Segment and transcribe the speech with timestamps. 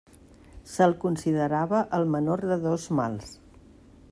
[0.75, 3.29] Se'l considerava el menor de dos mals.